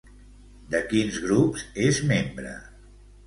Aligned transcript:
De 0.75 0.79
quins 0.93 1.19
grups 1.25 1.65
és 1.89 2.01
membre? 2.13 2.55